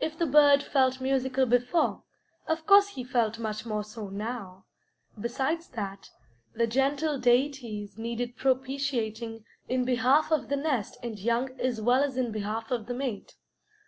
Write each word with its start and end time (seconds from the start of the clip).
If 0.00 0.16
the 0.16 0.26
bird 0.26 0.62
felt 0.62 1.00
musical 1.00 1.44
before, 1.44 2.04
of 2.46 2.64
course 2.68 2.90
he 2.90 3.02
felt 3.02 3.40
much 3.40 3.66
more 3.66 3.82
so 3.82 4.08
now. 4.10 4.64
Besides 5.20 5.66
that, 5.70 6.10
the 6.54 6.68
gentle 6.68 7.18
deities 7.18 7.98
needed 7.98 8.36
propitiating 8.36 9.44
in 9.68 9.84
behalf 9.84 10.30
of 10.30 10.50
the 10.50 10.56
nest 10.56 10.98
and 11.02 11.18
young 11.18 11.58
as 11.60 11.80
well 11.80 12.04
as 12.04 12.16
in 12.16 12.30
behalf 12.30 12.70
of 12.70 12.86
the 12.86 12.94
mate. 12.94 13.34